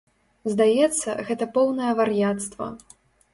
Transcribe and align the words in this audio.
Здаецца, 0.53 1.09
гэта 1.27 1.49
поўнае 1.59 1.91
вар'яцтва. 2.01 2.73